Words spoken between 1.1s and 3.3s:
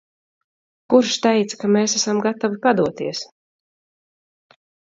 teica, ka mēs esam gatavi padoties?